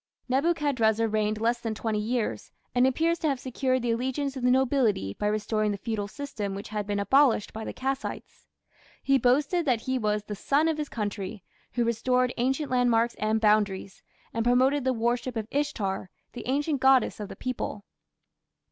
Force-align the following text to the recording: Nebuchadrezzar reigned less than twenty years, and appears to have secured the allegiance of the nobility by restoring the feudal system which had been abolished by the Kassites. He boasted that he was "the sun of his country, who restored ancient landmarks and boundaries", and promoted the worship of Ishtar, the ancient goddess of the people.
Nebuchadrezzar 0.27 1.07
reigned 1.07 1.39
less 1.39 1.59
than 1.59 1.75
twenty 1.75 1.99
years, 1.99 2.51
and 2.73 2.87
appears 2.87 3.19
to 3.19 3.27
have 3.27 3.39
secured 3.39 3.83
the 3.83 3.91
allegiance 3.91 4.35
of 4.35 4.41
the 4.41 4.49
nobility 4.49 5.13
by 5.13 5.27
restoring 5.27 5.69
the 5.71 5.77
feudal 5.77 6.07
system 6.07 6.55
which 6.55 6.69
had 6.69 6.87
been 6.87 6.99
abolished 6.99 7.53
by 7.53 7.63
the 7.63 7.71
Kassites. 7.71 8.47
He 9.03 9.19
boasted 9.19 9.63
that 9.67 9.81
he 9.81 9.99
was 9.99 10.23
"the 10.23 10.33
sun 10.33 10.67
of 10.67 10.79
his 10.79 10.89
country, 10.89 11.43
who 11.73 11.83
restored 11.85 12.33
ancient 12.37 12.71
landmarks 12.71 13.13
and 13.19 13.39
boundaries", 13.39 14.01
and 14.33 14.43
promoted 14.43 14.85
the 14.85 14.91
worship 14.93 15.35
of 15.35 15.47
Ishtar, 15.51 16.09
the 16.33 16.47
ancient 16.47 16.81
goddess 16.81 17.19
of 17.19 17.29
the 17.29 17.35
people. 17.35 17.85